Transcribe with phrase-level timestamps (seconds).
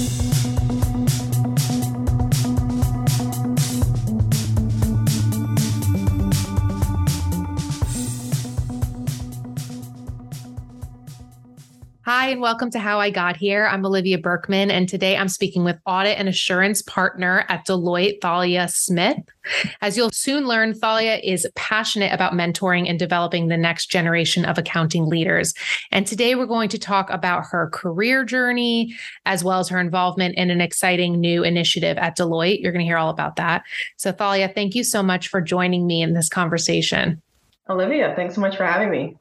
[0.00, 0.29] Hi,
[12.30, 13.66] and welcome to How I Got Here.
[13.66, 18.68] I'm Olivia Berkman, and today I'm speaking with audit and assurance partner at Deloitte, Thalia
[18.68, 19.16] Smith.
[19.80, 24.58] As you'll soon learn, Thalia is passionate about mentoring and developing the next generation of
[24.58, 25.54] accounting leaders.
[25.90, 28.94] And today we're going to talk about her career journey,
[29.26, 32.60] as well as her involvement in an exciting new initiative at Deloitte.
[32.60, 33.64] You're going to hear all about that.
[33.96, 37.20] So, Thalia, thank you so much for joining me in this conversation.
[37.70, 39.16] Olivia, thanks so much for having me.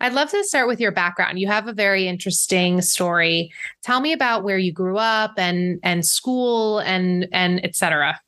[0.00, 1.40] I'd love to start with your background.
[1.40, 3.52] You have a very interesting story.
[3.82, 8.20] Tell me about where you grew up and and school and and etc.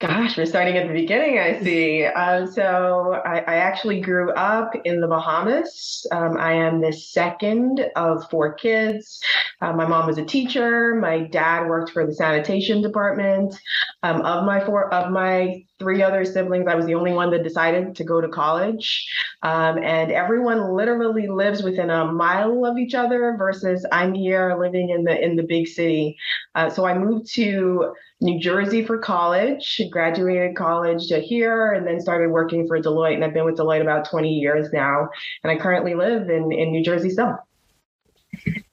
[0.00, 2.04] Gosh, we're starting at the beginning, I see.
[2.04, 6.04] Uh, so, I, I, actually grew up in the Bahamas.
[6.10, 9.22] Um, I am the second of four kids.
[9.60, 10.96] Uh, my mom was a teacher.
[10.96, 13.54] My dad worked for the sanitation department.
[14.02, 17.44] Um, of my four, of my three other siblings, I was the only one that
[17.44, 19.06] decided to go to college.
[19.42, 23.36] Um, and everyone literally lives within a mile of each other.
[23.38, 26.16] Versus I'm here living in the in the big city.
[26.56, 32.00] Uh, so I moved to New Jersey for college, graduated college to here, and then
[32.00, 33.14] started working for Deloitte.
[33.14, 35.08] And I've been with Deloitte about 20 years now.
[35.42, 37.38] And I currently live in, in New Jersey still.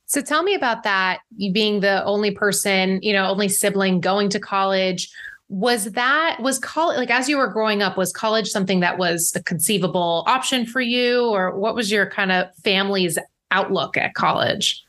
[0.08, 1.20] So tell me about that.
[1.38, 5.10] You being the only person, you know, only sibling going to college.
[5.48, 9.32] Was that, was college, like as you were growing up, was college something that was
[9.36, 11.26] a conceivable option for you?
[11.30, 13.18] Or what was your kind of family's
[13.52, 14.84] outlook at college?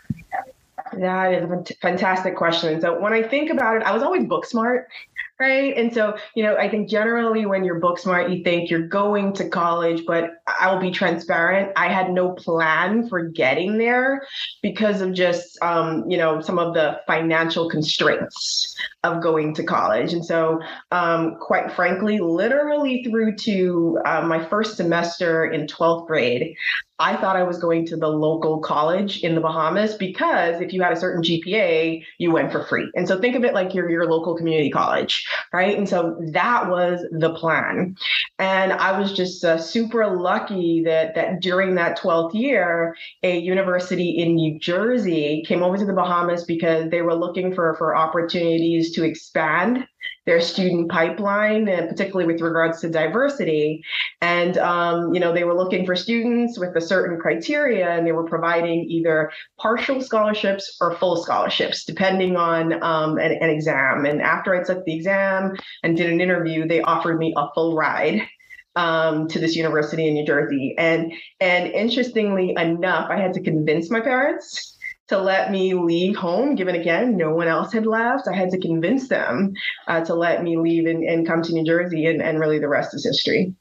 [0.95, 2.81] That is a fantastic question.
[2.81, 4.89] So when I think about it, I was always book smart
[5.43, 5.77] right?
[5.77, 9.33] And so, you know, I think generally when you're book smart, you think you're going
[9.35, 11.73] to college, but I will be transparent.
[11.75, 14.25] I had no plan for getting there
[14.63, 20.13] because of just, um, you know, some of the financial constraints of going to college.
[20.13, 20.61] And so,
[20.93, 26.55] um, quite frankly, literally through to uh, my first semester in 12th grade,
[27.03, 30.81] I thought I was going to the local college in the Bahamas because if you
[30.83, 32.89] had a certain GPA, you went for free.
[32.95, 35.77] And so think of it like your, your local community college, right?
[35.77, 37.97] And so that was the plan.
[38.39, 44.11] And I was just uh, super lucky that that during that 12th year, a university
[44.11, 48.93] in New Jersey came over to the Bahamas because they were looking for, for opportunities
[48.93, 49.89] to expand
[50.27, 53.83] their student pipeline, and particularly with regards to diversity.
[54.21, 58.13] And um, you know, they were looking for students with a certain criteria, and they
[58.13, 64.05] were providing either partial scholarships or full scholarships, depending on um, an, an exam.
[64.05, 67.77] And after I took the exam and did an interview, they offered me a full
[67.77, 68.23] ride
[68.77, 70.75] um, to this university in New Jersey.
[70.79, 74.72] And and interestingly enough, I had to convince my parents
[75.13, 78.27] to let me leave home, given again, no one else had left.
[78.27, 79.53] I had to convince them
[79.87, 82.69] uh, to let me leave and, and come to New Jersey, and, and really the
[82.69, 83.55] rest is history.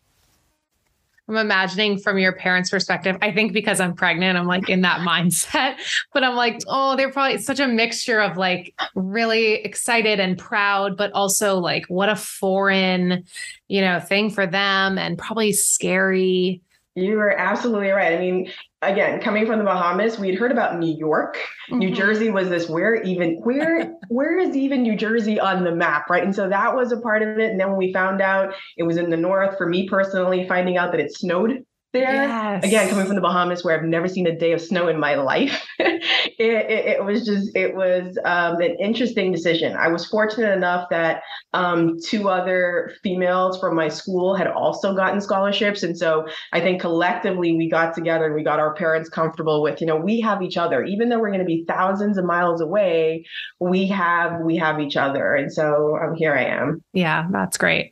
[1.28, 3.18] I'm imagining from your parents' perspective.
[3.22, 5.76] I think because I'm pregnant, I'm like in that mindset.
[6.14, 10.96] But I'm like, oh, they're probably such a mixture of like really excited and proud,
[10.96, 13.26] but also like what a foreign,
[13.68, 16.62] you know, thing for them and probably scary.
[16.96, 18.14] You are absolutely right.
[18.14, 21.38] I mean, again, coming from the Bahamas, we'd heard about New York.
[21.38, 21.78] Mm-hmm.
[21.78, 26.10] New Jersey was this where even where where is even New Jersey on the map,
[26.10, 26.24] right?
[26.24, 27.52] And so that was a part of it.
[27.52, 30.78] And then when we found out it was in the north, for me personally, finding
[30.78, 31.64] out that it snowed
[31.94, 32.14] there.
[32.14, 32.64] Yes.
[32.64, 35.16] Again, coming from the Bahamas, where I've never seen a day of snow in my
[35.22, 36.04] life, it,
[36.40, 39.76] it, it, was just it was um, an interesting decision.
[39.76, 45.22] I was fortunate enough that um, two other females from my school had also gotten
[45.22, 49.62] scholarships, and so I think collectively we got together and we got our parents comfortable
[49.62, 52.26] with, you know, we have each other, even though we're going to be thousands of
[52.26, 53.26] miles away.
[53.60, 56.84] We have we have each other, and so um, here I am.
[56.94, 57.91] Yeah, that's great.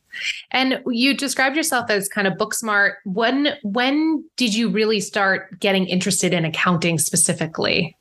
[0.51, 2.97] And you described yourself as kind of book smart.
[3.05, 7.95] When when did you really start getting interested in accounting specifically?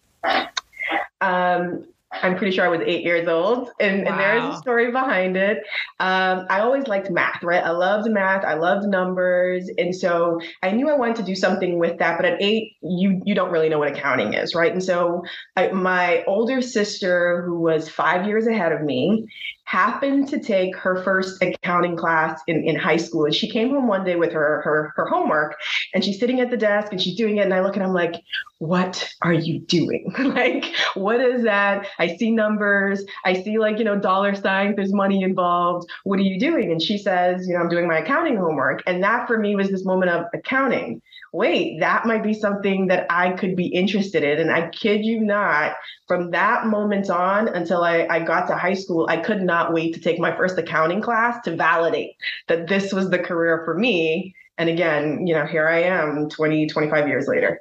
[1.20, 4.10] Um, I'm pretty sure I was eight years old, and, wow.
[4.10, 5.58] and there is a story behind it.
[6.00, 7.62] Um, I always liked math, right?
[7.62, 11.78] I loved math, I loved numbers, and so I knew I wanted to do something
[11.78, 12.16] with that.
[12.16, 14.72] But at eight, you you don't really know what accounting is, right?
[14.72, 15.22] And so
[15.56, 19.26] I, my older sister, who was five years ahead of me,
[19.68, 23.26] happened to take her first accounting class in, in high school.
[23.26, 25.56] And she came home one day with her, her, her homework
[25.92, 27.42] and she's sitting at the desk and she's doing it.
[27.42, 28.14] And I look at I'm like,
[28.60, 30.10] what are you doing?
[30.18, 31.86] like, what is that?
[31.98, 33.04] I see numbers.
[33.26, 35.86] I see like, you know, dollar signs, there's money involved.
[36.04, 36.72] What are you doing?
[36.72, 38.82] And she says, you know, I'm doing my accounting homework.
[38.86, 41.02] And that for me was this moment of accounting
[41.32, 44.38] wait, that might be something that I could be interested in.
[44.38, 45.76] And I kid you not,
[46.06, 49.94] from that moment on until I, I got to high school, I could not wait
[49.94, 52.16] to take my first accounting class to validate
[52.46, 54.34] that this was the career for me.
[54.56, 57.60] And again, you know, here I am 20, 25 years later.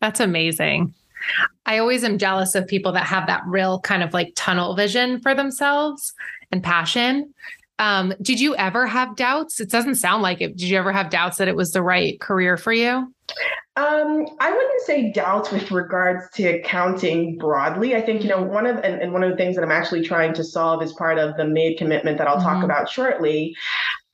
[0.00, 0.94] That's amazing.
[1.66, 5.20] I always am jealous of people that have that real kind of like tunnel vision
[5.20, 6.14] for themselves
[6.50, 7.32] and passion.
[7.82, 9.58] Um, did you ever have doubts?
[9.58, 10.56] It doesn't sound like it.
[10.56, 13.12] Did you ever have doubts that it was the right career for you?
[13.74, 17.96] Um, I wouldn't say doubts with regards to accounting broadly.
[17.96, 20.04] I think, you know, one of and, and, one of the things that I'm actually
[20.04, 22.44] trying to solve as part of the MADE commitment that I'll mm-hmm.
[22.44, 23.56] talk about shortly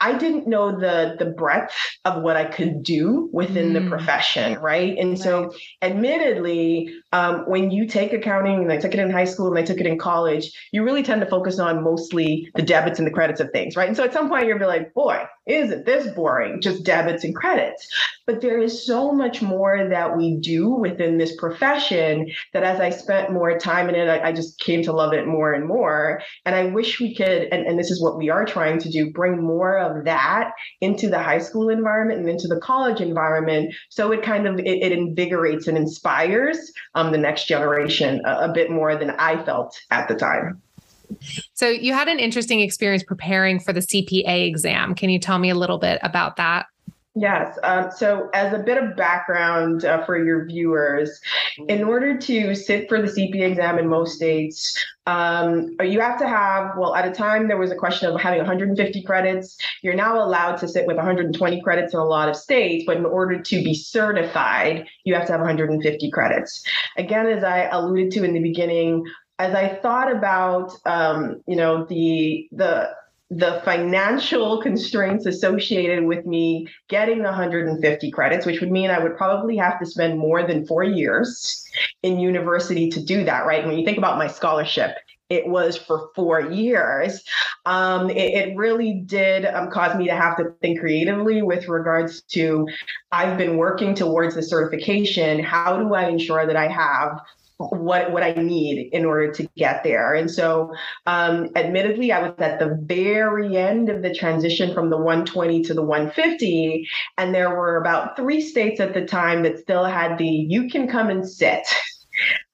[0.00, 1.74] I didn't know the the breadth
[2.04, 3.74] of what I could do within mm.
[3.82, 4.96] the profession, right?
[4.96, 5.18] And right.
[5.18, 5.52] so,
[5.82, 9.62] admittedly, um, when you take accounting, and I took it in high school and I
[9.62, 13.12] took it in college, you really tend to focus on mostly the debits and the
[13.12, 13.88] credits of things, right?
[13.88, 16.60] And so, at some point, you're like, "Boy, isn't this boring?
[16.60, 17.88] Just debits and credits."
[18.26, 22.90] But there is so much more that we do within this profession that, as I
[22.90, 26.20] spent more time in it, I, I just came to love it more and more.
[26.44, 29.10] And I wish we could, and, and this is what we are trying to do,
[29.12, 30.52] bring more of that
[30.82, 33.74] into the high school environment and into the college environment.
[33.88, 38.52] So it kind of it, it invigorates and inspires um, the next generation a, a
[38.52, 40.60] bit more than I felt at the time.
[41.54, 44.94] So you had an interesting experience preparing for the CPA exam.
[44.94, 46.66] Can you tell me a little bit about that?
[47.20, 47.58] Yes.
[47.64, 51.20] Um, so, as a bit of background uh, for your viewers,
[51.68, 56.28] in order to sit for the CPA exam in most states, um, you have to
[56.28, 59.56] have, well, at a time there was a question of having 150 credits.
[59.82, 63.04] You're now allowed to sit with 120 credits in a lot of states, but in
[63.04, 66.62] order to be certified, you have to have 150 credits.
[66.98, 69.02] Again, as I alluded to in the beginning,
[69.38, 72.90] as I thought about, um, you know, the the
[73.30, 79.56] the financial constraints associated with me getting 150 credits, which would mean I would probably
[79.58, 81.62] have to spend more than four years
[82.02, 83.66] in university to do that, right?
[83.66, 84.96] When you think about my scholarship,
[85.28, 87.22] it was for four years.
[87.66, 92.22] Um, it, it, really did um, cause me to have to think creatively with regards
[92.28, 92.66] to
[93.12, 95.38] I've been working towards the certification.
[95.40, 97.20] How do I ensure that I have
[97.58, 100.14] what what I need in order to get there.
[100.14, 100.72] And so,
[101.06, 105.74] um, admittedly, I was at the very end of the transition from the 120 to
[105.74, 110.26] the 150, and there were about three states at the time that still had the
[110.26, 111.66] "you can come and sit."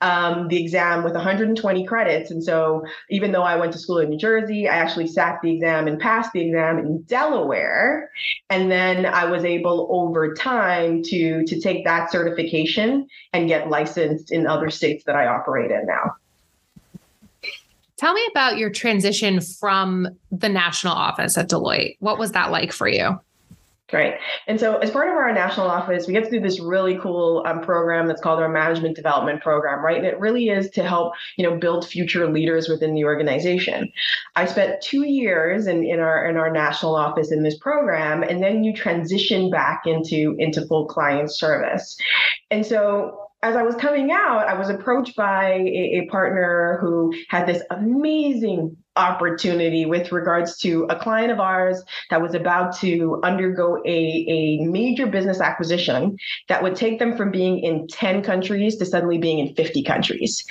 [0.00, 2.31] um, the exam with 120 credits.
[2.31, 5.52] And so, even though I went to school in New Jersey, I actually sat the
[5.52, 8.11] exam and passed the exam in Delaware.
[8.50, 14.32] And then I was able over time to, to take that certification and get licensed
[14.32, 16.17] in other states that I operate in now.
[17.96, 21.96] Tell me about your transition from the national office at Deloitte.
[22.00, 23.20] What was that like for you?
[23.92, 24.14] Right.
[24.46, 27.44] And so, as part of our national office, we get to do this really cool
[27.46, 29.98] um, program that's called our management development program, right?
[29.98, 33.92] And it really is to help, you know, build future leaders within the organization.
[34.36, 38.42] I spent two years in, in our in our national office in this program, and
[38.42, 41.96] then you transition back into into full client service.
[42.50, 47.12] And so as I was coming out, I was approached by a, a, partner who
[47.29, 53.20] had this amazing opportunity with regards to a client of ours that was about to
[53.23, 56.17] undergo a, a major business acquisition
[56.49, 60.43] that would take them from being in 10 countries to suddenly being in 50 countries.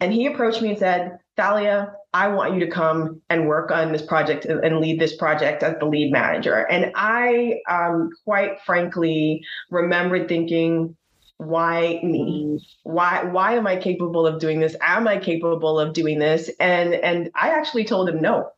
[0.00, 3.92] And he approached me and said, Thalia, I want you to come and work on
[3.92, 6.66] this project and lead this project as the lead manager.
[6.68, 10.96] And I, um, quite frankly, remembered thinking,
[11.40, 12.60] why me?
[12.82, 14.76] Why why am i capable of doing this?
[14.80, 16.50] Am i capable of doing this?
[16.60, 18.50] And and i actually told him no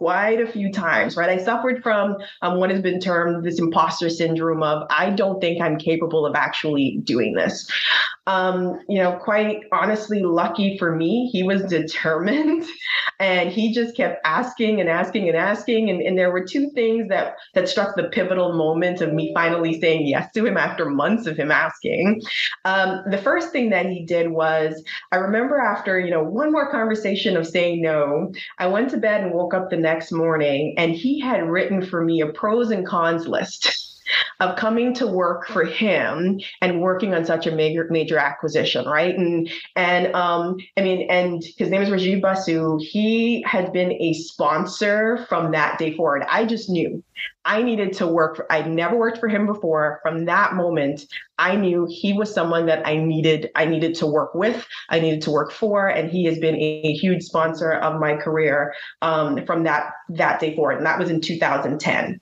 [0.00, 1.28] quite a few times, right?
[1.28, 5.60] I suffered from um, what has been termed this imposter syndrome of I don't think
[5.60, 7.70] I'm capable of actually doing this.
[8.26, 12.64] Um, you know, quite honestly, lucky for me, he was determined
[13.20, 15.90] and he just kept asking and asking and asking.
[15.90, 19.80] And, and there were two things that that struck the pivotal moment of me finally
[19.80, 22.22] saying yes to him after months of him asking.
[22.64, 26.70] Um, the first thing that he did was I remember after, you know, one more
[26.70, 30.74] conversation of saying no, I went to bed and woke up the next next morning,
[30.78, 33.76] and he had written for me a pros and cons list.
[34.40, 39.14] of coming to work for him and working on such a major major acquisition, right?
[39.14, 42.78] And and um, I mean, and his name is Rajiv Basu.
[42.80, 46.24] He had been a sponsor from that day forward.
[46.28, 47.04] I just knew
[47.44, 50.00] I needed to work for, I'd never worked for him before.
[50.02, 51.06] From that moment,
[51.38, 55.22] I knew he was someone that I needed, I needed to work with, I needed
[55.22, 59.64] to work for, and he has been a huge sponsor of my career um, from
[59.64, 60.76] that that day forward.
[60.76, 62.20] And that was in 2010.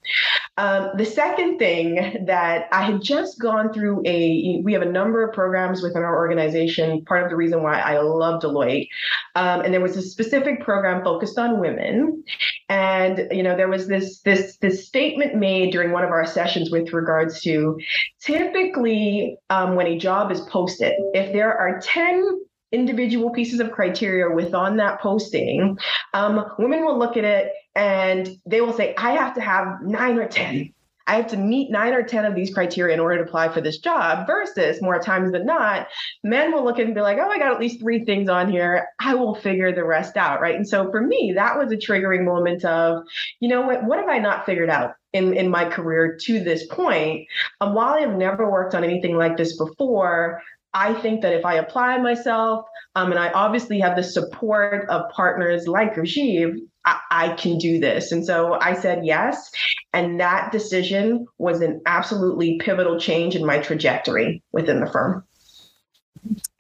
[0.57, 5.27] Um, the second thing that I had just gone through a, we have a number
[5.27, 7.05] of programs within our organization.
[7.05, 8.89] Part of the reason why I love Deloitte,
[9.35, 12.25] um, and there was a specific program focused on women,
[12.69, 16.71] and you know there was this this this statement made during one of our sessions
[16.71, 17.79] with regards to
[18.21, 22.41] typically um, when a job is posted, if there are 10
[22.73, 25.79] individual pieces of criteria within that posting,
[26.13, 30.19] um, women will look at it and they will say, I have to have nine
[30.19, 30.73] or 10.
[31.09, 33.63] I have to meet nine or 10 of these criteria in order to apply for
[33.63, 35.89] this job, versus more times than not,
[36.23, 38.89] men will look and be like, oh, I got at least three things on here.
[39.01, 40.41] I will figure the rest out.
[40.41, 40.55] Right.
[40.55, 43.05] And so for me, that was a triggering moment of,
[43.41, 44.93] you know what, what have I not figured out?
[45.15, 47.27] In, in my career to this point,
[47.63, 50.43] um, while I've never worked on anything like this before,
[50.79, 55.11] I think that if I apply myself, um, and I obviously have the support of
[55.11, 58.13] partners like Rajiv, I, I can do this.
[58.13, 59.51] And so I said yes.
[59.93, 65.25] And that decision was an absolutely pivotal change in my trajectory within the firm.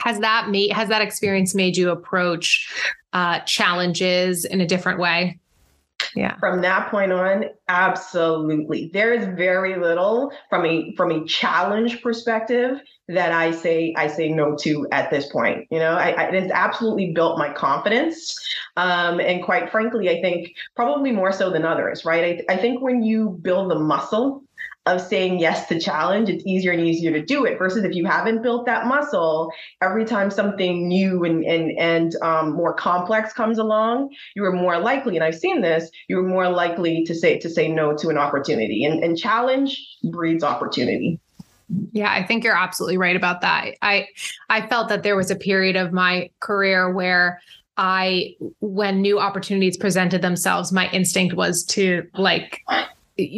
[0.03, 2.73] Has that made has that experience made you approach
[3.13, 5.39] uh, challenges in a different way?
[6.15, 6.37] Yeah.
[6.39, 8.91] From that point on absolutely.
[8.93, 14.29] There is very little from a from a challenge perspective that i say i say
[14.29, 15.93] no to at this point you know?
[15.93, 18.37] I, I, it has absolutely built my confidence.
[18.77, 22.45] Um, and quite frankly i think probably more so than others right?
[22.49, 24.43] I, I think when you build the muscle
[24.95, 27.59] of saying yes to challenge, it's easier and easier to do it.
[27.59, 29.53] Versus if you haven't built that muscle,
[29.83, 34.79] every time something new and and and um, more complex comes along, you are more
[34.79, 38.19] likely, and I've seen this, you're more likely to say to say no to an
[38.19, 38.85] opportunity.
[38.85, 39.81] And and challenge
[40.11, 41.21] breeds opportunity.
[41.93, 43.75] Yeah, I think you're absolutely right about that.
[43.83, 44.09] I
[44.49, 47.41] I felt that there was a period of my career where
[47.77, 52.63] I when new opportunities presented themselves, my instinct was to like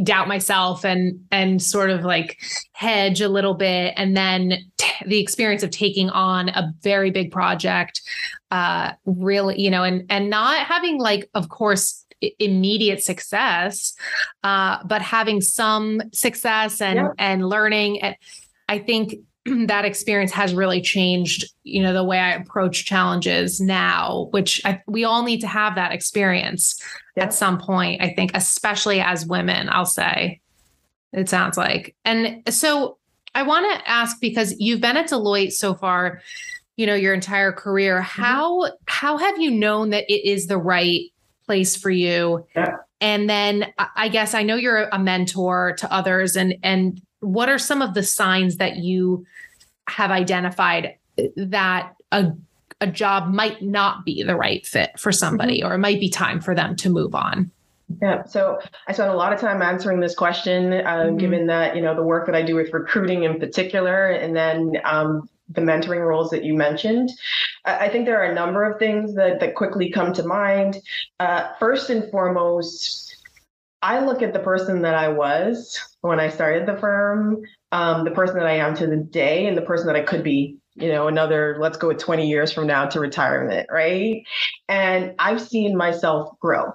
[0.02, 2.38] doubt myself and and sort of like
[2.72, 7.30] hedge a little bit and then t- the experience of taking on a very big
[7.32, 8.02] project
[8.50, 12.04] uh really you know and and not having like of course
[12.38, 13.94] immediate success
[14.44, 17.08] uh but having some success and yeah.
[17.16, 18.14] and learning and
[18.68, 19.14] i think
[19.66, 24.82] that experience has really changed you know the way i approach challenges now which I,
[24.86, 26.80] we all need to have that experience
[27.16, 27.24] yeah.
[27.24, 30.40] at some point i think especially as women i'll say
[31.12, 32.98] it sounds like and so
[33.34, 36.20] i want to ask because you've been at deloitte so far
[36.76, 38.22] you know your entire career mm-hmm.
[38.22, 38.74] how mm-hmm.
[38.86, 41.02] how have you known that it is the right
[41.46, 42.76] place for you yeah.
[43.00, 47.58] and then i guess i know you're a mentor to others and and what are
[47.58, 49.26] some of the signs that you
[49.88, 50.96] have identified
[51.36, 52.32] that a
[52.80, 55.70] a job might not be the right fit for somebody mm-hmm.
[55.70, 57.50] or it might be time for them to move on
[58.00, 58.58] yeah so
[58.88, 61.16] i spent a lot of time answering this question um, mm-hmm.
[61.18, 64.76] given that you know the work that i do with recruiting in particular and then
[64.84, 67.10] um, the mentoring roles that you mentioned
[67.64, 70.78] i think there are a number of things that that quickly come to mind
[71.18, 73.09] uh, first and foremost
[73.82, 78.10] I look at the person that I was when I started the firm, um, the
[78.10, 80.88] person that I am to the day, and the person that I could be, you
[80.88, 84.22] know, another, let's go with 20 years from now to retirement, right?
[84.68, 86.74] And I've seen myself grow.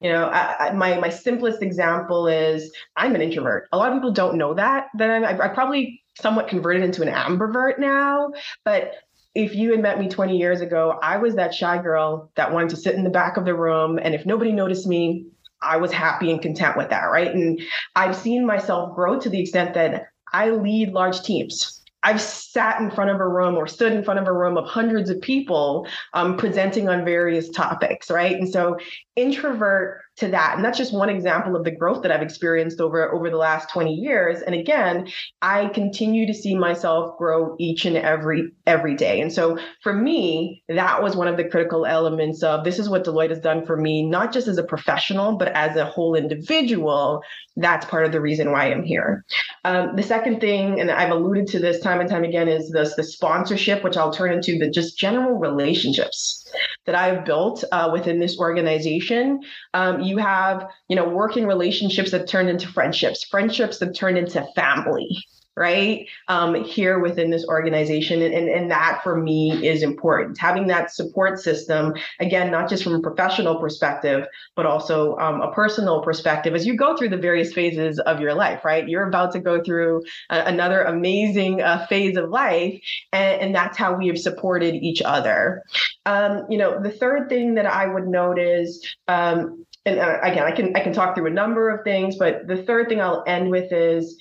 [0.00, 3.66] You know, I, I, my my simplest example is I'm an introvert.
[3.72, 7.02] A lot of people don't know that that I'm, I, I probably somewhat converted into
[7.02, 8.30] an ambivert now,
[8.64, 8.92] but
[9.34, 12.70] if you had met me 20 years ago, I was that shy girl that wanted
[12.70, 13.98] to sit in the back of the room.
[14.02, 15.26] And if nobody noticed me,
[15.66, 17.32] I was happy and content with that, right?
[17.32, 17.60] And
[17.94, 21.82] I've seen myself grow to the extent that I lead large teams.
[22.02, 24.64] I've sat in front of a room or stood in front of a room of
[24.66, 28.36] hundreds of people um, presenting on various topics, right?
[28.36, 28.78] And so
[29.16, 30.54] introvert to that.
[30.56, 33.70] And that's just one example of the growth that i've experienced over over the last
[33.70, 34.42] 20 years.
[34.42, 35.08] And again
[35.42, 39.20] i continue to see myself grow each and every every day.
[39.20, 43.04] And so for me that was one of the critical elements of this is what
[43.04, 47.22] deloitte has done for me not just as a professional but as a whole individual.
[47.56, 49.24] That's part of the reason why i'm here.
[49.64, 52.94] Um, the second thing and i've alluded to this time and time again is this
[52.94, 56.45] the sponsorship which i'll turn into the just general relationships
[56.84, 59.40] that I've built uh, within this organization.
[59.74, 64.46] Um, you have, you know, working relationships that turned into friendships, friendships that turned into
[64.54, 65.08] family
[65.56, 70.38] right um, here within this organization and, and, and that for me is important.
[70.38, 75.52] Having that support system again not just from a professional perspective but also um, a
[75.52, 78.88] personal perspective as you go through the various phases of your life right?
[78.88, 82.80] You're about to go through a, another amazing uh, phase of life
[83.12, 85.62] and, and, that's how we have supported each other.
[86.04, 90.44] Um, you know the third thing that i would note is um, and uh, again
[90.44, 93.24] i can i can talk through a number of things but the third thing i'll
[93.26, 94.18] end with is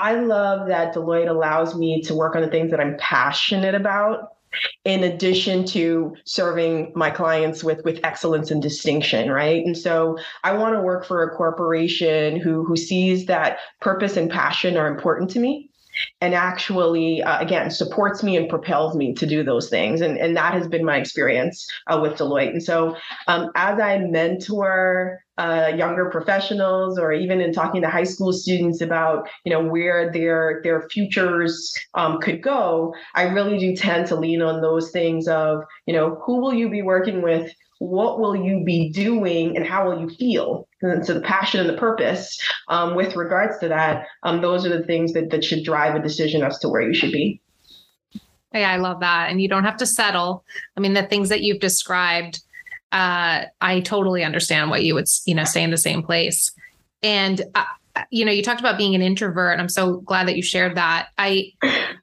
[0.00, 4.32] I love that Deloitte allows me to work on the things that I'm passionate about
[4.84, 9.64] in addition to serving my clients with with excellence and distinction right?
[9.64, 14.28] And so i want to work for a corporation who who sees that purpose and
[14.28, 15.70] passion are important to me
[16.20, 20.00] and actually uh, again supports me and propels me to do those things.
[20.00, 22.50] And and that has been my experience uh, with deloitte.
[22.50, 22.96] And so
[23.28, 28.80] um, as i mentor uh, younger professionals or even in talking to high school students
[28.80, 34.14] about you know where their their futures um, could go i really do tend to
[34.14, 37.52] lean on those things of you know who will you be working with?
[37.78, 39.56] What will you be doing?
[39.56, 40.68] And how will you feel?
[40.82, 44.68] And so the passion and the purpose um, with regards to that um, those are
[44.68, 47.40] the things that, that should drive a decision as to where you should be.
[48.52, 49.30] Yeah i love that.
[49.30, 50.44] And you don't have to settle.
[50.76, 52.40] I mean the things that you've described
[52.92, 56.52] uh, I totally understand why you would, you know, stay in the same place.
[57.02, 57.64] And uh,
[58.10, 60.76] you know, you talked about being an introvert, and I'm so glad that you shared
[60.76, 61.08] that.
[61.18, 61.52] I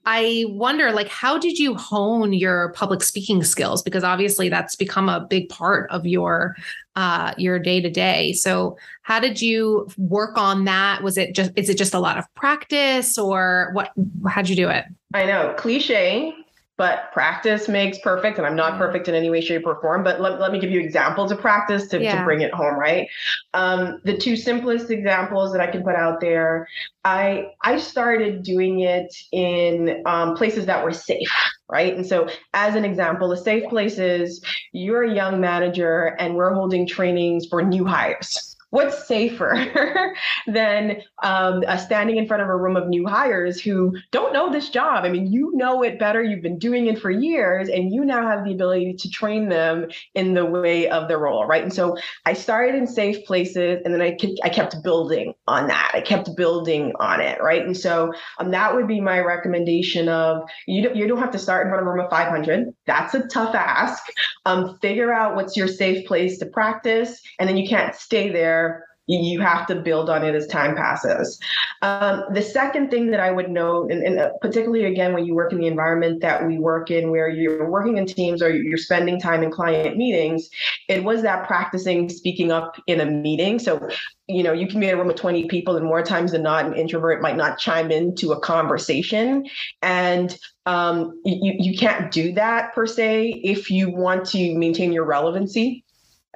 [0.06, 3.82] I wonder, like, how did you hone your public speaking skills?
[3.82, 6.56] Because obviously, that's become a big part of your
[6.96, 8.34] uh, your day to day.
[8.34, 11.04] So, how did you work on that?
[11.04, 13.92] Was it just is it just a lot of practice, or what?
[14.28, 14.86] How'd you do it?
[15.14, 16.34] I know, cliche,
[16.78, 20.22] but practice makes perfect and i'm not perfect in any way shape or form but
[20.22, 22.20] let, let me give you examples of practice to, yeah.
[22.20, 23.08] to bring it home right?
[23.54, 26.68] Um, the two simplest examples that i can put out there
[27.04, 31.34] i i started doing it in um, places that were safe
[31.70, 31.96] right?
[31.96, 34.42] And so as an example a safe place is
[34.72, 40.14] you're a young manager and we're holding trainings for new hires what's safer
[40.48, 44.52] than um, uh, standing in front of a room of new hires who don't know
[44.52, 45.04] this job?
[45.04, 46.24] I mean, you know it better.
[46.24, 49.88] You've been doing it for years, and you now have the ability to train them
[50.14, 51.64] in the way of the role, right?
[51.64, 55.68] And so I started in safe places, and then I kept, I kept building on
[55.68, 55.92] that.
[55.94, 57.66] I kept building on it, right?
[57.66, 61.40] And so um, that would be my recommendation of you don't, you don't have to
[61.40, 62.68] start in front of a room of 500.
[62.86, 64.04] That's a tough ask.
[64.46, 68.67] Um, figure out what's your safe place to practice, and then you can't stay there
[68.67, 68.67] there
[69.08, 71.40] you have to build on it as time passes.
[71.82, 75.34] Um, the second thing that I would note, and, and, uh, particularly again when you
[75.34, 78.78] work in the environment that we work in, where you're working in teams or you're
[78.78, 80.50] spending time in client meetings,
[80.90, 83.60] it was that practicing speaking up in a meeting.
[83.60, 83.88] So,
[84.28, 86.44] you know, you can be in a room of 20 people, and more times than
[86.44, 89.46] not, an introvert might not chime into a conversation.
[89.82, 95.06] And um, you, you can't do that per se if you want to maintain your
[95.06, 95.86] relevancy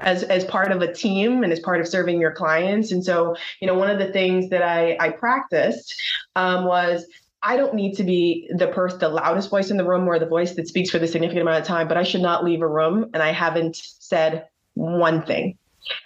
[0.02, 2.92] as as part of a team and as part of serving your clients.
[2.92, 6.02] And so, you know, one of the things that I I practiced
[6.36, 7.06] um, was
[7.44, 10.28] I don't need to be the person, the loudest voice in the room or the
[10.28, 12.68] voice that speaks for the significant amount of time, but I should not leave a
[12.68, 15.58] room and I haven't said one thing.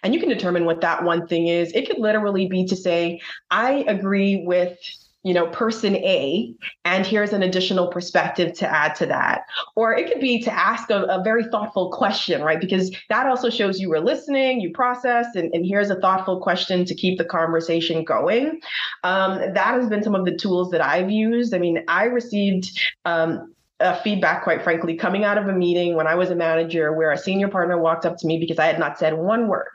[0.04, 1.74] And you can determine what that one thing is.
[1.74, 3.20] It could literally be to say,
[3.52, 4.78] I agree with
[5.26, 6.54] you know, person A,
[6.86, 9.42] and here's an additional perspective to add to that.
[9.76, 12.62] Or it could be to ask a, a very thoughtful question, right?
[12.62, 16.86] Because that also shows you were listening, you processed, and, and here's a thoughtful question
[16.86, 18.62] to keep the conversation going.
[19.04, 21.56] Um, that has been some of the tools that I've used.
[21.56, 23.52] I mean, I received um,
[24.04, 27.18] feedback, quite frankly, coming out of a meeting when I was a manager where a
[27.18, 29.72] senior partner walked up to me because I had not said one word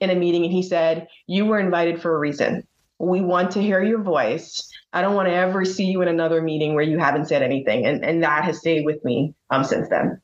[0.00, 0.42] in a meeting.
[0.42, 2.66] And he said, You were invited for a reason.
[3.00, 4.70] We want to hear your voice.
[4.92, 7.86] I don't want to ever see you in another meeting where you haven't said anything.
[7.86, 10.20] And, and that has stayed with me um, since then.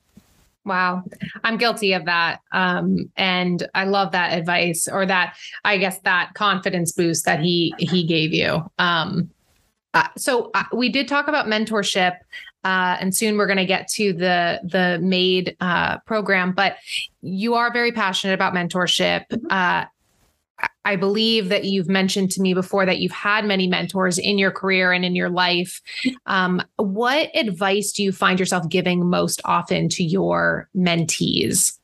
[0.64, 1.04] Wow.
[1.44, 2.40] I'm guilty of that.
[2.52, 7.72] Um, and I love that advice or that, I guess, that confidence boost that he,
[7.78, 8.68] he gave you.
[8.78, 9.30] Um,
[9.94, 12.16] uh, so uh, we did talk about mentorship
[12.64, 16.52] uh, and soon we're going to get to the the MADE uh, program.
[16.52, 16.76] But
[17.22, 19.22] you are very passionate about mentorship.
[20.86, 24.52] I believe that you've mentioned to me before that you've had many mentors in your
[24.52, 25.82] career and in your life.
[26.26, 31.76] Um, what advice do you find yourself giving most often to your mentees?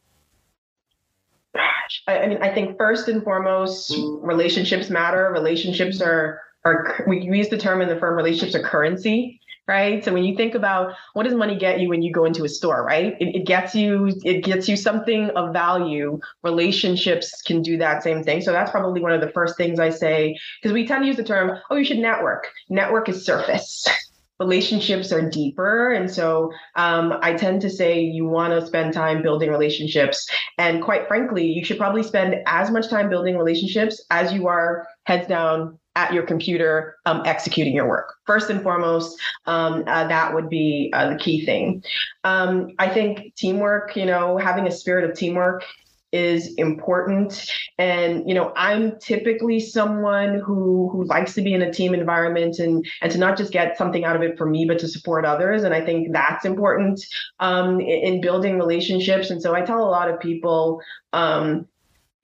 [2.07, 5.31] I mean, I think first and foremost, relationships matter.
[5.33, 10.05] Relationships are are we use the term in the firm relationships are currency right?
[10.05, 12.49] So when you think about what does money get you when you go into a
[12.49, 13.15] store, right?
[13.21, 16.19] It, it gets you it gets you something of value.
[16.43, 18.41] Relationships can do that same thing.
[18.41, 21.17] So that's probably one of the first things I say because we tend to use
[21.17, 22.49] the term, oh, you should network.
[22.69, 23.87] Network is surface.
[24.43, 25.93] relationships are deeper.
[25.93, 30.29] And so um, I tend to say you want to spend time building relationships.
[30.59, 34.87] And quite frankly, you should probably spend as much time building relationships as you are
[35.05, 38.15] heads down at your computer um, executing your work.
[38.27, 41.83] First and foremost, um, uh, that would be uh, the key thing.
[42.25, 45.65] Um, I think teamwork, you know, having a spirit of teamwork
[46.13, 51.73] is important and you know i'm typically someone who who likes to be in a
[51.73, 54.79] team environment and and to not just get something out of it for me but
[54.79, 57.03] to support others and i think that's important
[57.41, 60.83] um, in, in building relationships and so i tell a lot of people
[61.15, 61.67] um,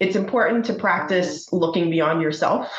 [0.00, 2.70] it's important to practice looking beyond yourself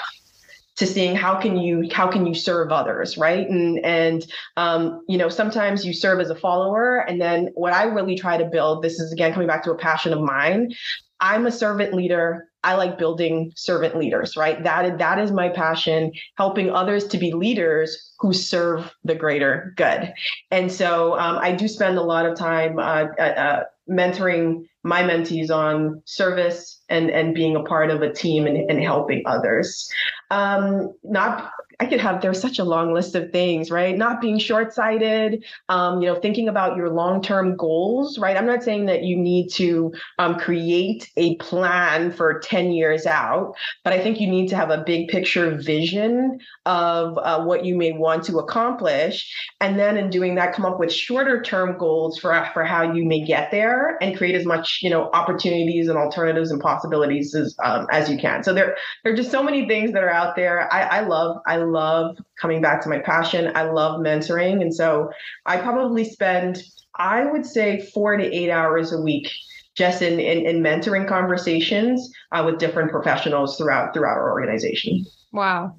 [0.79, 3.47] to seeing how can you how can you serve others right?
[3.47, 4.25] And and
[4.57, 8.37] um, you know sometimes you serve as a follower and then what i really try
[8.37, 10.71] to build this is again coming back to a passion of mine
[11.19, 12.45] i'm a servant leader.
[12.61, 14.61] I like building servant leaders right?
[14.63, 20.13] That that is my passion helping others to be leaders who serve the greater good.
[20.51, 25.03] And so um, i do spend a lot of time uh, uh, uh mentoring my
[25.03, 29.89] mentees on service and and being a part of a team and, and helping others
[30.31, 33.97] um, not I could have there's such a long list of things, right?
[33.97, 38.35] Not being short-sighted, um, you know, thinking about your long-term goals, right?
[38.35, 43.55] I'm not saying that you need to um, create a plan for 10 years out,
[43.85, 47.77] but I think you need to have a big picture vision of uh, what you
[47.77, 52.29] may want to accomplish, and then in doing that, come up with shorter-term goals for
[52.53, 56.51] for how you may get there, and create as much, you know, opportunities and alternatives
[56.51, 58.43] and possibilities as um, as you can.
[58.43, 60.71] So there there are just so many things that are out there.
[60.73, 63.51] I, I love I love coming back to my passion.
[63.55, 64.61] I love mentoring.
[64.61, 65.09] And so
[65.45, 66.61] I probably spend,
[66.95, 69.29] I would say, four to eight hours a week
[69.75, 75.05] just in, in, in mentoring conversations uh, with different professionals throughout throughout our organization.
[75.31, 75.75] Wow.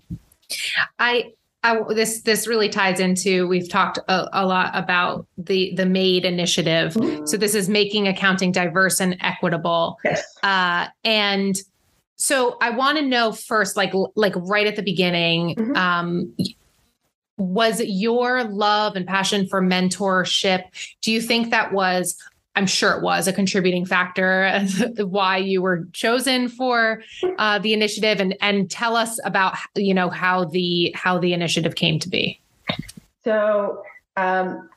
[0.98, 1.32] I
[1.62, 6.24] I, this this really ties into we've talked a, a, lot about the the MADE
[6.24, 6.96] initiative.
[7.26, 9.98] So this is making accounting diverse and equitable.
[10.02, 10.24] Yes.
[10.42, 11.56] Uh, and
[12.16, 15.76] so I want to know first, like like right at the beginning, mm-hmm.
[15.76, 16.34] um,
[17.36, 20.64] was your love and passion for mentorship?
[21.02, 22.16] Do you think that was?
[22.60, 24.60] I'm sure it was a contributing factor
[24.98, 27.02] why you were chosen for
[27.38, 31.74] uh, the initiative, and and tell us about you know how the how the initiative
[31.74, 32.38] came to be.
[33.24, 33.82] So
[34.18, 34.68] um,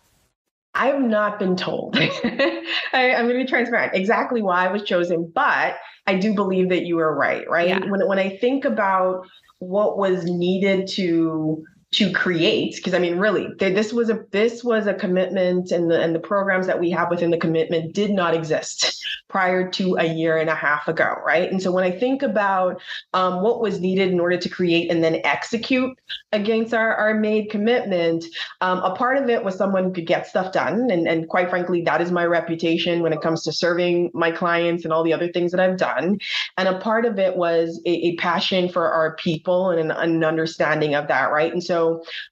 [0.73, 1.97] I've not been told.
[1.99, 2.61] I,
[2.93, 5.75] am going to be transparent exactly why I was chosen, but
[6.07, 7.43] I do believe that you are right.
[7.49, 7.67] Right.
[7.67, 7.79] Yeah.
[7.85, 9.27] When when I think about
[9.59, 14.87] what was needed to to create because i mean really this was a this was
[14.87, 18.33] a commitment and the and the programs that we have within the commitment did not
[18.33, 21.51] exist prior to a year and a half ago right?
[21.51, 22.81] And so when i think about
[23.13, 25.97] um, what was needed in order to create and then execute
[26.31, 28.25] against our, our MADE commitment
[28.61, 31.49] um, a part of it was someone who could get stuff done and, and quite
[31.49, 35.13] frankly that is my reputation when it comes to serving my clients and all the
[35.13, 36.19] other things that i've done.
[36.57, 40.23] And a part of it was a, a passion for our people and an, an
[40.23, 41.51] understanding of that right?
[41.51, 41.82] And so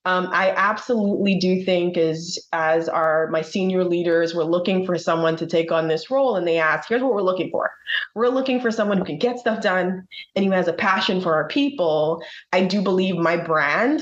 [0.06, 5.36] um, I absolutely do think as as our my senior leaders were looking for someone
[5.38, 7.72] to take on this role, and they asked, "Here's what we're looking for.
[8.16, 11.34] We're looking for someone who can get stuff done and who has a passion for
[11.34, 14.02] our people." I do believe my brand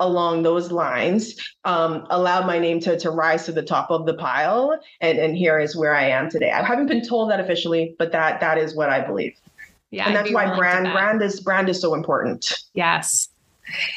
[0.00, 4.14] along those lines um, allowed my name to, to rise to the top of the
[4.14, 6.50] pile and, and here is where i am today.
[6.50, 9.34] I haven't been told that officially but that that is what i believe.
[9.90, 12.52] Yeah and that's why brand brand is brand is so important.
[12.74, 13.28] Yes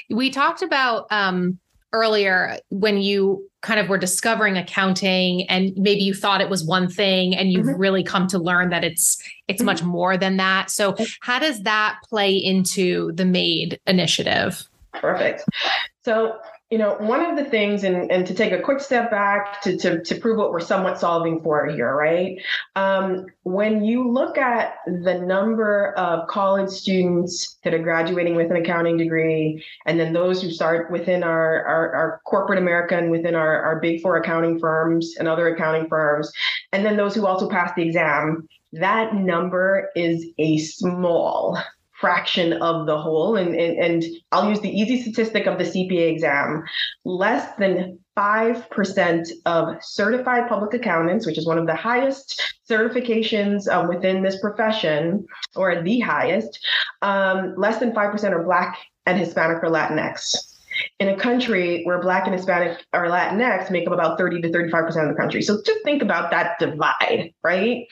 [0.10, 1.60] we talked about um,
[1.94, 6.88] earlier when you kind of were discovering accounting and maybe you thought it was one
[6.88, 7.80] thing and you've mm-hmm.
[7.80, 9.66] really come to learn that it's it's mm-hmm.
[9.66, 10.70] much more than that.
[10.70, 14.64] So how does that play into the MADE initiative?
[14.94, 15.44] Perfect.
[16.04, 16.38] So
[16.70, 19.76] you know, one of the things, and, and to take a quick step back to,
[19.76, 22.40] to, to prove what we're somewhat solving for here, right?
[22.76, 28.58] Um, when you look at the number of college students that are graduating with an
[28.58, 33.34] accounting degree, and then those who start within our, our, our corporate America and within
[33.34, 36.32] our, our big four accounting firms and other accounting firms,
[36.72, 41.58] and then those who also pass the exam, that number is a small
[42.00, 43.36] fraction of the whole.
[43.36, 46.64] And, and, and I'll use the easy statistic of the CPA exam.
[47.06, 53.88] Less than 5% of certified public accountants, which is one of the highest certifications um,
[53.88, 56.60] within this profession, or the highest,
[57.02, 60.49] um, less than 5% are Black and Hispanic or Latinx.
[61.00, 64.88] In a country where Black and Hispanic or Latinx make up about 30 to 35%
[64.88, 65.42] of the country.
[65.42, 67.86] So just think about that divide, right?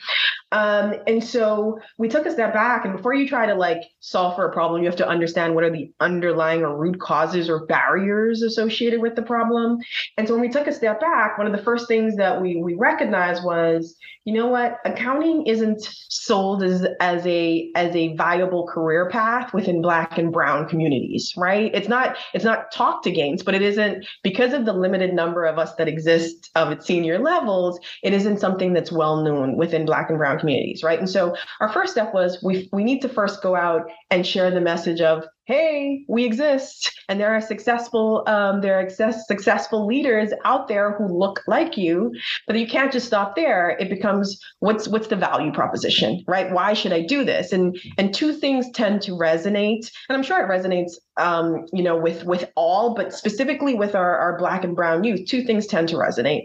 [0.52, 4.34] Um, and so we took a step back, and before you try to like solve
[4.34, 7.66] for a problem, you have to understand what are the underlying or root causes or
[7.66, 9.78] barriers associated with the problem.
[10.16, 12.56] And so when we took a step back, one of the first things that we
[12.56, 18.66] we recognized was, you know what, accounting isn't sold as as a as a viable
[18.66, 21.70] career path within Black and Brown communities, right?
[21.74, 25.58] It's not it's not talked against, but it isn't because of the limited number of
[25.58, 27.80] us that exist of its senior levels.
[28.04, 30.98] It isn't something that's well known within Black and Brown communities, right?
[30.98, 34.50] And so our first step was we we need to first go out and share
[34.52, 40.30] the message of hey, we exist, and there are successful um, there are successful leaders
[40.44, 42.12] out there who look like you,
[42.46, 43.70] but you can't just stop there.
[43.80, 46.52] It becomes what's what's the value proposition, right?
[46.52, 47.50] Why should I do this?
[47.52, 51.96] And and two things tend to resonate, and I'm sure it resonates, um, you know,
[51.96, 55.26] with with all, but specifically with our our Black and Brown youth.
[55.26, 56.44] Two things tend to resonate.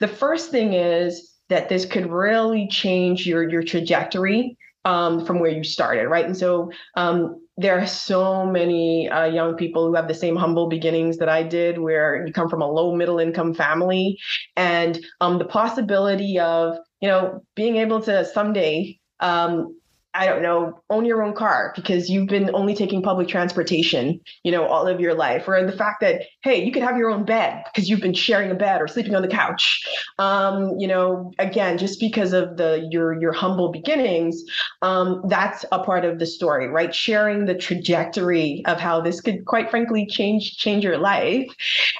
[0.00, 5.50] The first thing is that this could really change your your trajectory um, from where
[5.50, 6.24] you started, right?
[6.24, 10.68] And so um, there are so many uh, young people who have the same humble
[10.68, 14.18] beginnings that I did, where you come from a low middle income family,
[14.56, 19.79] and um, the possibility of you know being able to someday um,
[20.12, 24.50] I don't know, own your own car because you've been only taking public transportation, you
[24.50, 27.24] know, all of your life, or the fact that hey, you could have your own
[27.24, 29.86] bed because you've been sharing a bed or sleeping on the couch.
[30.18, 34.42] Um, you know, again, just because of the your your humble beginnings,
[34.82, 36.92] um, that's a part of the story, right?
[36.92, 41.46] Sharing the trajectory of how this could, quite frankly, change change your life.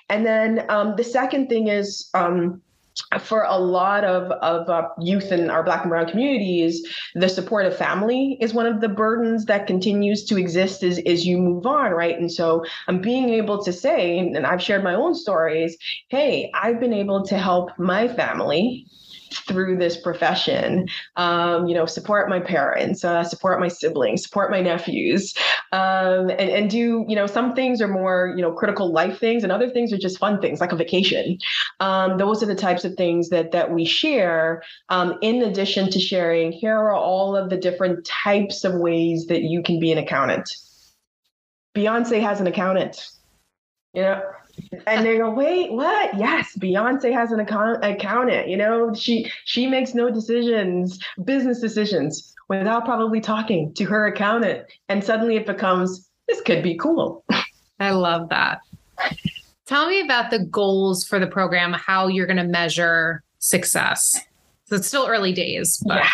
[0.08, 2.08] And then um, the second thing is.
[2.14, 2.60] Um,
[3.20, 7.66] for a lot of, of uh, youth in our black and brown communities the support
[7.66, 11.66] of family is one of the burdens that continues to exist as, as you move
[11.66, 12.18] on right?
[12.18, 15.76] And so i'm being able to say and i've shared my own stories
[16.08, 18.86] hey i've been able to help my family
[19.32, 24.60] through this profession um, you know support my parents uh, support my siblings support my
[24.60, 25.34] nephews
[25.72, 29.44] um, and, and do you know some things are more you know critical life things
[29.44, 31.38] and other things are just fun things like a vacation.
[31.78, 36.00] Um, those are the types of things that that we share um, in addition to
[36.00, 39.98] sharing here are all of the different types of ways that you can be an
[39.98, 40.50] accountant.
[41.76, 43.08] Beyonce has an accountant.
[43.94, 44.22] You know
[44.86, 46.16] and they go, wait, what?
[46.16, 48.48] Yes, Beyonce has an account- accountant.
[48.48, 54.66] You know, she she makes no decisions, business decisions, without probably talking to her accountant.
[54.88, 57.24] And suddenly it becomes this could be cool.
[57.80, 58.60] I love that.
[59.66, 64.20] Tell me about the goals for the program, how you're going to measure success.
[64.66, 66.10] So it's still early days, but yeah.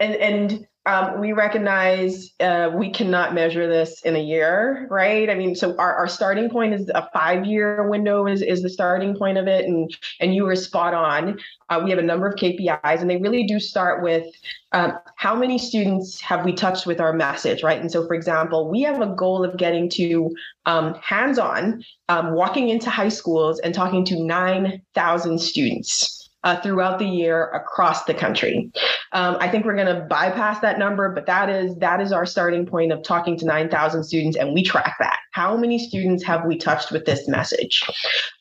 [0.00, 5.30] And and um, we recognize uh, we cannot measure this in a year, right?
[5.30, 8.68] I mean, so our, our starting point is a five year window is, is the
[8.68, 9.66] starting point of it.
[9.66, 11.38] And, and you were spot on.
[11.68, 14.26] Uh, we have a number of KPIs, and they really do start with
[14.72, 17.80] um, how many students have we touched with our message, right?
[17.80, 20.34] And so, for example, we have a goal of getting to
[20.66, 26.98] um, hands on, um, walking into high schools and talking to 9,000 students uh, throughout
[26.98, 28.70] the year across the country.
[29.12, 32.26] Um, I think we're going to bypass that number, but that is that is our
[32.26, 35.18] starting point of talking to 9,000 students, and we track that.
[35.32, 37.84] How many students have we touched with this message?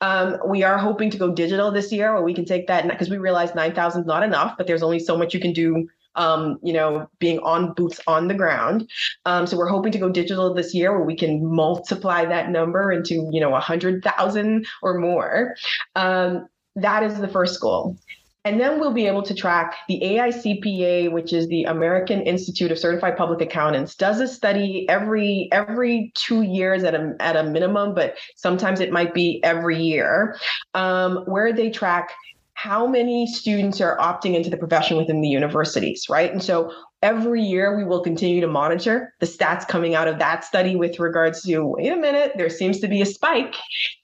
[0.02, 3.10] Um, we are hoping to go digital this year, where we can take that because
[3.10, 6.60] we realize 9,000 is not enough, but there's only so much you can do um,
[6.64, 8.90] you know, being on boots on the ground.
[9.26, 12.92] Um, so we're hoping to go digital this year where we can multiply that number
[12.92, 15.56] into, you know, a hundred thousand or more.
[15.96, 16.48] Um,
[16.82, 17.98] that is the first goal.
[18.46, 22.80] And then we'll be able to track the AICPA, which is the American Institute of
[22.80, 27.94] Certified Public Accountants, does a study every every two years at a at a minimum,
[27.94, 30.38] but sometimes it might be every year,
[30.74, 32.12] um, where they track
[32.54, 36.32] how many students are opting into the profession within the universities, right?
[36.32, 40.44] And so every year we will continue to monitor the stats coming out of that
[40.44, 43.56] study with regards to wait a minute there seems to be a spike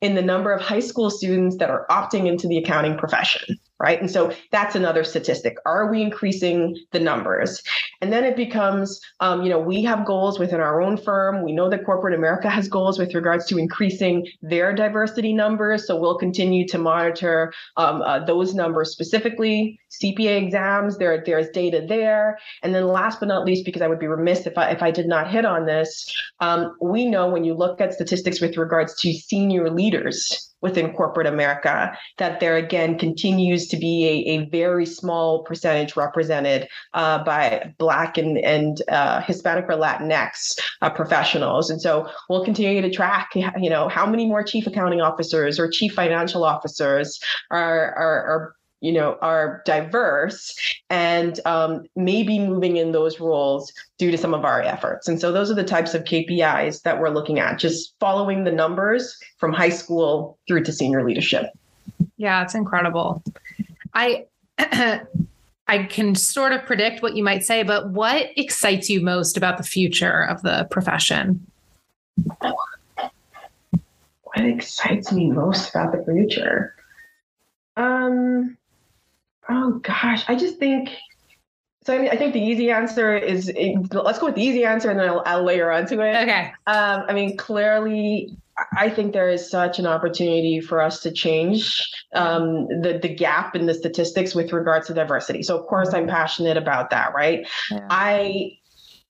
[0.02, 4.00] in the number of high school students that are opting into the accounting profession right?
[4.00, 5.58] And so that's another statistic.
[5.66, 7.62] Are we increasing the numbers?
[8.02, 11.44] And then it becomes um, you know we have goals within our own firm.
[11.44, 15.88] We know that corporate america has goals with regards to increasing their diversity numbers.
[15.88, 20.98] So we'll continue to monitor um, uh, those numbers specifically CPA exams.
[20.98, 22.38] There, there's data there.
[22.64, 24.92] And then last but not least, because I would be remiss if I if I
[24.92, 29.00] did not hit on this, um, we know when you look at statistics with regards
[29.02, 34.86] to senior leaders within corporate America, that there again continues to be a, a very
[34.86, 41.70] small percentage represented uh, by Black and, and uh, Hispanic or Latinx uh, professionals.
[41.70, 45.70] And so we'll continue to track, you know, how many more chief accounting officers or
[45.70, 47.20] chief financial officers
[47.52, 50.56] are, are, are you know are diverse
[50.89, 55.32] and um, maybe moving in those roles due to some of our efforts and so
[55.32, 59.52] those are the types of kpis that we're looking at just following the numbers from
[59.52, 61.48] high school through to senior leadership
[62.17, 63.24] yeah it's incredible
[63.93, 64.26] i
[65.67, 69.58] I can sort of predict what you might say, but what excites you most about
[69.58, 71.43] the future of the profession?
[74.36, 76.76] What excites me most about the future?
[77.78, 78.58] Um,
[79.50, 80.90] Oh gosh, I just think.
[81.86, 83.52] So I mean, I think the easy answer is
[83.92, 86.16] let's go with the easy answer, and then I'll, I'll layer onto it.
[86.16, 86.52] Okay.
[86.66, 88.36] Um, I mean, clearly,
[88.76, 93.56] I think there is such an opportunity for us to change um, the the gap
[93.56, 95.44] in the statistics with regards to diversity.
[95.44, 97.14] So of course, I'm passionate about that.
[97.14, 97.48] Right.
[97.70, 97.86] Yeah.
[97.90, 98.52] I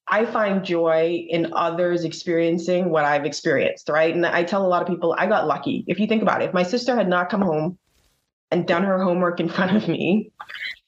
[0.08, 4.14] I find joy in others experiencing what I've experienced, right?
[4.14, 5.86] And I tell a lot of people I got lucky.
[5.88, 7.78] If you think about it, if my sister had not come home
[8.52, 10.32] and done her homework in front of me,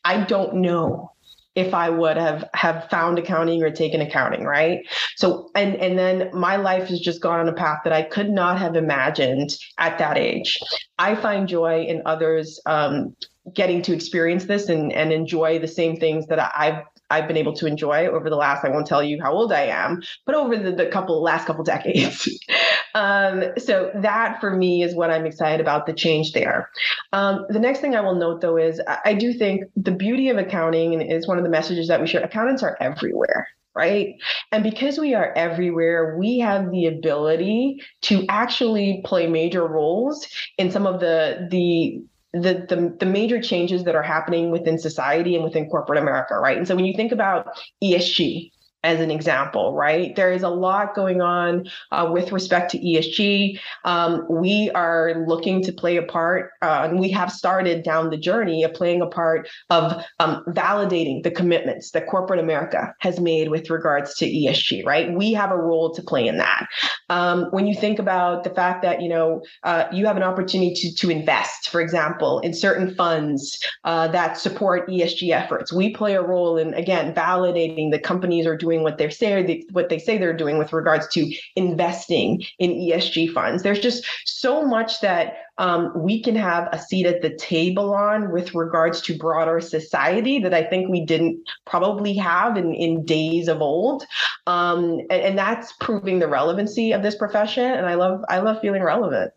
[0.04, 1.12] I don't know
[1.58, 4.82] if I would have have found accounting or taken accounting, right?
[5.16, 8.30] So and and then my life has just gone on a path that I could
[8.30, 10.60] not have imagined at that age.
[11.00, 13.16] I find joy in others um,
[13.54, 17.54] getting to experience this and and enjoy the same things that I've I've been able
[17.54, 20.58] to enjoy over the last, I won't tell you how old I am, but over
[20.58, 22.30] the, the couple last couple decades.
[22.96, 26.70] um, so that for me is what I'm excited about the change there.
[27.14, 30.38] Um, the next thing I will note though is I, do think the beauty of
[30.38, 32.24] accounting is one of the messages that we share.
[32.24, 33.48] Accountants are everywhere
[33.78, 34.16] right?
[34.52, 40.72] And because we are everywhere, we have the ability to actually play major roles in
[40.72, 42.02] some of the the
[42.34, 46.58] the, the, the major changes that are happening within society and within corporate America, right?
[46.58, 47.48] And so when you think about
[47.84, 48.52] ESG,
[48.84, 50.16] as an example, right?
[50.16, 53.60] There is a lot going on uh, with respect to ESG.
[53.86, 58.18] Um, we are looking to play a part, uh, and we have started down the
[58.18, 63.50] journey of playing a part of um, validating the commitments that corporate America has made
[63.50, 65.12] with regards to ESG, right?
[65.12, 66.68] We have a role to play in that.
[67.10, 70.74] Um, when you think about the fact that, you know, uh, you have an opportunity
[70.74, 76.16] to, to invest, for example, in certain funds uh, that support ESG efforts, we play
[76.16, 80.18] a role in, again, validating that companies are doing what they say what they say
[80.18, 83.64] they're doing with regards to investing in ESG funds.
[83.64, 88.32] There's just so much that um, we can have a seat at the table on
[88.32, 93.48] with regards to broader society that I think we didn't probably have in, in days
[93.48, 94.06] of old.
[94.46, 97.66] Um, and, and that's proving the relevancy of this profession.
[97.66, 99.34] And I love I love feeling relevant.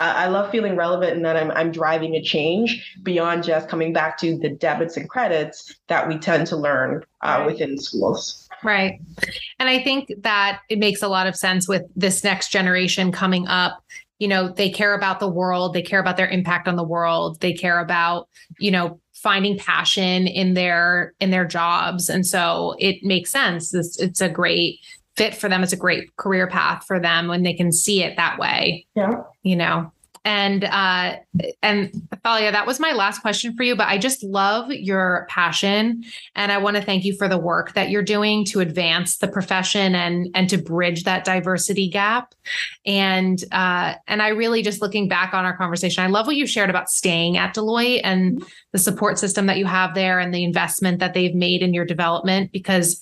[0.00, 4.18] I love feeling relevant and that I'm I'm driving a change beyond just coming back
[4.18, 8.48] to the debits and credits that we tend to learn uh, within schools.
[8.64, 9.00] Right.
[9.58, 13.46] And I think that it makes a lot of sense with this next generation coming
[13.46, 13.84] up.
[14.24, 17.42] You know, they care about the world, they care about their impact on the world,
[17.42, 18.26] they care about,
[18.58, 22.08] you know, finding passion in their in their jobs.
[22.08, 23.74] And so it makes sense.
[23.74, 24.78] It's, it's a great
[25.14, 25.62] fit for them.
[25.62, 28.86] It's a great career path for them when they can see it that way.
[28.96, 29.24] Yeah.
[29.42, 29.92] You know.
[30.24, 31.16] And uh,
[31.62, 33.76] and Thalia, that was my last question for you.
[33.76, 36.02] But I just love your passion,
[36.34, 39.28] and I want to thank you for the work that you're doing to advance the
[39.28, 42.34] profession and and to bridge that diversity gap.
[42.86, 46.46] And uh, and I really just looking back on our conversation, I love what you
[46.46, 50.44] shared about staying at Deloitte and the support system that you have there and the
[50.44, 53.00] investment that they've made in your development because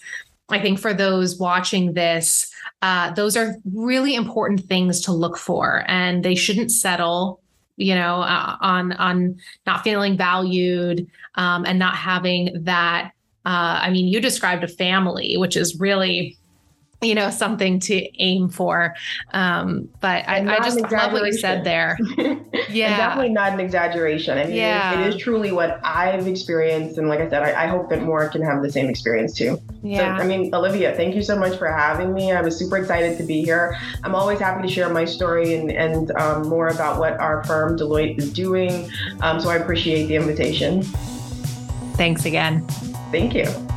[0.49, 2.53] I think for those watching this,
[2.83, 7.43] uh, those are really important things to look for, and they shouldn't settle
[7.77, 13.13] you know uh, on on not feeling valued um, and not having that
[13.47, 16.37] uh, i mean you described a family which is really
[17.03, 18.95] you know something to aim for.
[19.33, 21.99] Um but i, I just love what you said there.
[22.69, 22.97] Yeah.
[22.97, 24.39] definitely not an exaggeration.
[24.39, 24.99] I mean yeah.
[24.99, 26.97] it, it is truly what i've experienced.
[26.97, 29.61] And like i said I, I, hope that more can have the same experience too.
[29.83, 30.17] Yeah.
[30.17, 32.33] So, i mean olivia thank you so much for having me.
[32.33, 33.77] I was super excited to be here.
[34.05, 37.77] I'm always happy to share my story and and um, more about what our firm
[37.77, 38.91] deloitte is doing.
[39.21, 40.83] Um, so i appreciate the invitation.
[41.97, 42.67] Thanks again.
[43.11, 43.72] Thank you